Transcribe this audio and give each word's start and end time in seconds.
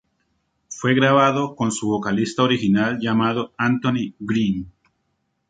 Fue 0.71 0.95
grabado 0.95 1.55
con 1.55 1.71
su 1.71 1.85
vocalista 1.89 2.41
original 2.41 2.97
llamado 2.99 3.53
Anthony 3.55 4.15
Green. 4.17 4.71